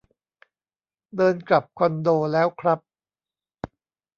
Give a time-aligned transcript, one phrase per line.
[1.17, 2.79] เดินกลับคอนโดแล้วครับ